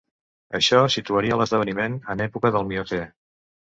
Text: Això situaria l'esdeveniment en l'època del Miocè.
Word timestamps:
Això 0.59 0.79
situaria 0.95 1.39
l'esdeveniment 1.43 2.01
en 2.01 2.25
l'època 2.25 2.57
del 2.59 2.71
Miocè. 2.75 3.07